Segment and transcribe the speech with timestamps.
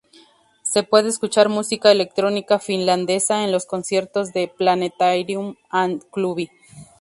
[0.63, 6.49] Se puede escuchar música electrónica finlandesa en los conciertos de Planetarium and Klubi.